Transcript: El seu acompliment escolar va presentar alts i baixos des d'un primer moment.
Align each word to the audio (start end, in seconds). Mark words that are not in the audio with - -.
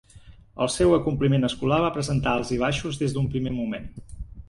El 0.65 0.71
seu 0.75 0.95
acompliment 0.97 1.45
escolar 1.51 1.79
va 1.85 1.93
presentar 1.99 2.35
alts 2.35 2.57
i 2.59 2.61
baixos 2.67 3.01
des 3.05 3.17
d'un 3.19 3.33
primer 3.37 3.59
moment. 3.63 3.91